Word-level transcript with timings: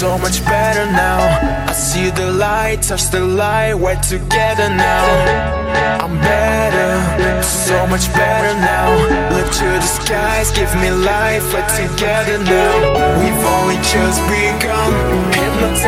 so 0.00 0.16
much 0.16 0.42
better 0.46 0.86
now. 0.86 1.20
I 1.68 1.72
see 1.72 2.08
the 2.08 2.32
light, 2.32 2.80
touch 2.80 3.10
the 3.10 3.20
light, 3.20 3.74
we're 3.74 4.00
together 4.00 4.68
now. 4.70 5.04
I'm 6.02 6.16
better, 6.18 7.42
so 7.42 7.86
much 7.86 8.06
better 8.14 8.54
now. 8.58 8.88
Look 9.34 9.52
to 9.60 9.68
the 9.84 9.90
skies, 9.98 10.50
give 10.52 10.74
me 10.76 10.90
life, 10.90 11.44
we're 11.52 11.68
together 11.82 12.38
now. 12.42 12.72
We've 13.20 13.44
only 13.56 13.76
just 13.92 14.20
begun. 14.32 14.90
Hypnotized 15.36 15.79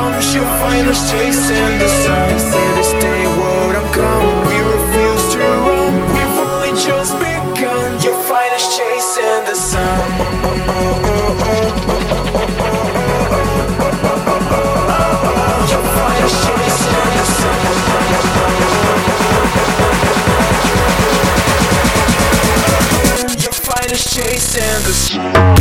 promise 0.00 0.32
you 0.34 0.40
find 0.62 0.88
us 0.88 1.10
chasing 1.10 1.78
the 1.78 1.88
sun. 2.02 2.38
See 2.38 2.68
this 2.78 2.92
day, 3.04 3.22
what 3.38 3.76
I'm 3.76 3.88
coming. 3.92 4.38
We 4.48 4.56
refuse 4.74 5.24
to 5.34 5.40
run. 5.66 5.92
We've 6.14 6.38
only 6.48 6.72
just 6.88 7.12
begun. 7.18 7.88
You'll 8.02 8.22
find 8.30 8.52
us 8.58 8.66
chasing 8.76 9.40
the 9.48 9.54
sun. 9.54 10.00
Oh, 10.72 11.08
oh, 11.12 11.60
chasing 24.12 24.82
the 24.84 24.92
sun. 24.92 25.59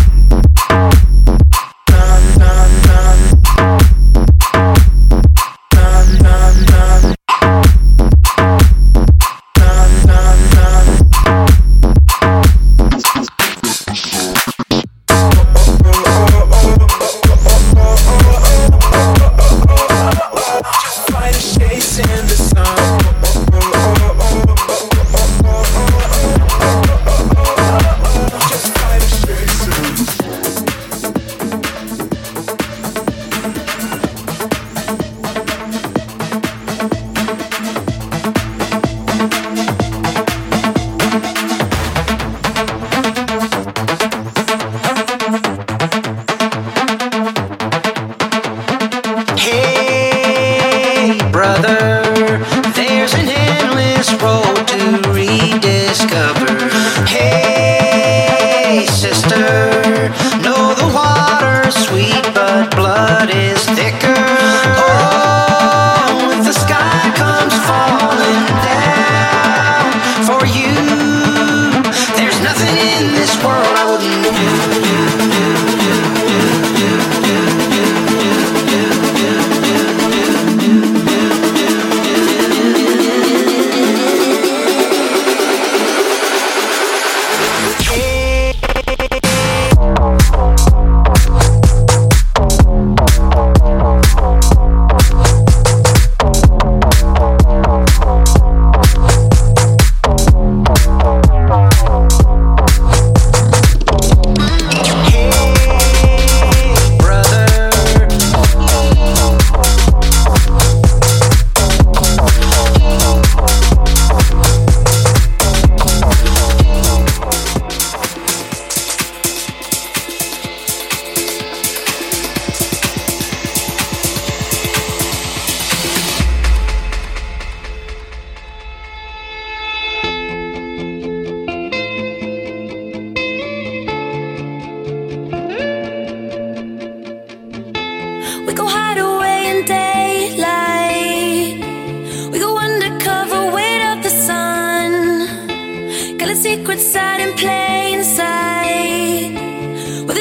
what 62.89 63.29
is 63.35 63.65
this? 63.67 63.88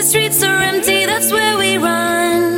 streets 0.09 0.43
are 0.43 0.63
empty, 0.63 1.05
that's 1.05 1.31
where 1.31 1.59
we 1.59 1.77
run. 1.77 2.58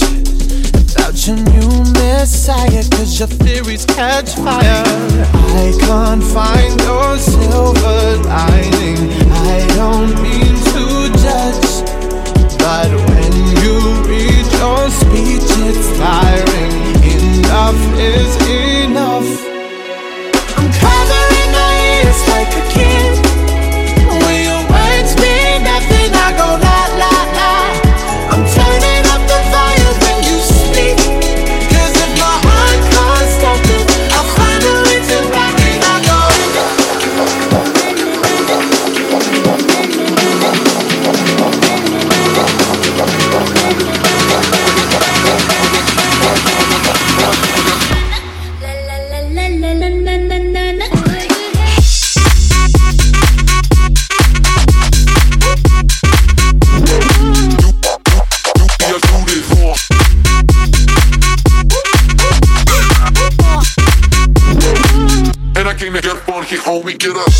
about 1.21 1.27
your 1.27 1.61
new 1.61 1.91
messiah. 1.93 2.83
Cause 2.91 3.19
your 3.19 3.27
theories 3.27 3.85
catch 3.85 4.35
fire. 4.35 4.83
I 4.85 5.73
can't 5.79 6.23
find 6.23 6.79
your 6.81 7.17
silver 7.17 8.17
lining. 8.23 8.97
I 9.31 9.67
don't 9.75 10.21
mean 10.21 10.55
to 10.73 11.09
judge. 11.19 11.87
But 12.57 12.91
when 13.09 13.33
you 13.61 13.79
read 14.07 14.45
your 14.59 14.89
speech, 14.89 15.49
it's 15.67 15.97
tiring. 15.97 16.71
Enough 17.03 17.99
is 17.99 18.83
enough. 18.85 19.50
Get 66.97 67.15
up. 67.15 67.30